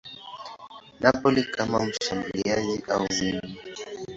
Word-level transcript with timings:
Napoli 0.99 1.43
kama 1.43 1.85
mshambuliaji 1.85 2.83
au 2.89 3.07
winga. 3.21 3.49